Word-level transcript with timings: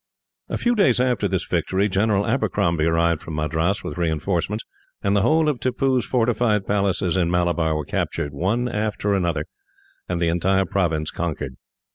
A 0.49 0.57
few 0.57 0.73
days 0.73 0.99
after 0.99 1.27
this 1.27 1.45
victory, 1.45 1.87
General 1.87 2.25
Abercrombie 2.25 2.85
arrived 2.87 3.21
from 3.21 3.35
Madras 3.35 3.83
with 3.83 3.99
reinforcements, 3.99 4.65
and 5.03 5.15
the 5.15 5.21
whole 5.21 5.47
of 5.47 5.59
Tippoo's 5.59 6.05
fortified 6.07 6.65
places 6.65 7.15
in 7.15 7.29
Malabar 7.29 7.75
were 7.75 7.85
captured, 7.85 8.33
one 8.33 8.67
after 8.67 9.13
another, 9.13 9.45
and 10.09 10.19
the 10.19 10.29
entire 10.29 10.65
province 10.65 11.11
conquered. 11.11 11.53